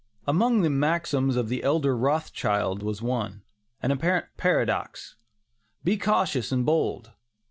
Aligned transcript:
Among 0.25 0.61
the 0.63 0.71
maxims 0.71 1.35
of 1.35 1.47
the 1.47 1.61
elder 1.63 1.95
Rothschild 1.95 2.81
was 2.81 3.03
one, 3.03 3.43
an 3.83 3.91
apparent 3.91 4.25
paradox: 4.35 5.15
"Be 5.83 5.95
cautious 5.95 6.51
and 6.51 6.65
bold." 6.65 7.11